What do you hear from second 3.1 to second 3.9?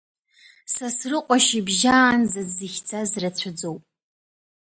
рацәаӡоуп.